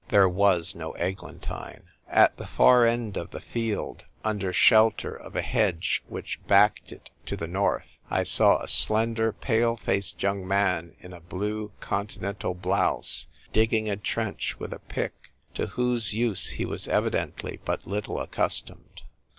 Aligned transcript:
There 0.09 0.27
was 0.27 0.73
no 0.73 0.93
eglantine. 0.93 1.83
At 2.09 2.35
the 2.37 2.47
far 2.47 2.87
end 2.87 3.17
of 3.17 3.29
the 3.29 3.39
field, 3.39 4.05
under 4.25 4.51
shelter 4.51 5.13
of 5.15 5.35
a 5.35 5.43
hedge 5.43 6.01
which 6.07 6.39
backed 6.47 6.91
it 6.91 7.11
to 7.27 7.37
the 7.37 7.45
north, 7.45 7.85
I 8.09 8.23
saw 8.23 8.57
a 8.63 8.67
slender, 8.67 9.31
pale 9.31 9.77
faced 9.77 10.23
young 10.23 10.47
man 10.47 10.95
in 11.01 11.13
a 11.13 11.19
blue 11.21 11.71
Conti 11.81 12.19
nental 12.19 12.59
blouse, 12.59 13.27
digging 13.53 13.91
a 13.91 13.95
trench 13.95 14.59
with 14.59 14.73
a 14.73 14.79
pick, 14.79 15.33
to 15.53 15.67
whose 15.67 16.15
use 16.15 16.47
he 16.49 16.65
was 16.65 16.87
evidently 16.87 17.59
but 17.63 17.85
little 17.87 18.19
accustomed. 18.19 19.03